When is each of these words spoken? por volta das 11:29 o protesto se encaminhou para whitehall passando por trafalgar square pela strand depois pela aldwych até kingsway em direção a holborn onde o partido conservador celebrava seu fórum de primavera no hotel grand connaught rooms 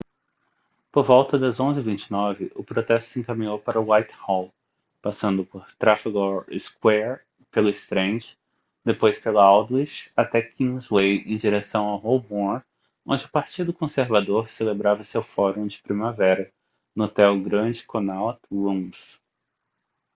por 0.91 1.05
volta 1.05 1.37
das 1.37 1.59
11:29 1.59 2.51
o 2.55 2.63
protesto 2.63 3.11
se 3.11 3.19
encaminhou 3.19 3.59
para 3.59 3.79
whitehall 3.79 4.51
passando 4.99 5.45
por 5.45 5.71
trafalgar 5.75 6.43
square 6.57 7.21
pela 7.51 7.69
strand 7.69 8.17
depois 8.83 9.19
pela 9.19 9.43
aldwych 9.43 10.11
até 10.17 10.41
kingsway 10.41 11.17
em 11.31 11.35
direção 11.35 11.87
a 11.93 11.97
holborn 11.97 12.63
onde 13.05 13.25
o 13.25 13.29
partido 13.29 13.71
conservador 13.71 14.49
celebrava 14.49 15.03
seu 15.03 15.21
fórum 15.21 15.67
de 15.67 15.79
primavera 15.79 16.51
no 16.95 17.03
hotel 17.03 17.39
grand 17.39 17.73
connaught 17.85 18.39
rooms 18.49 19.19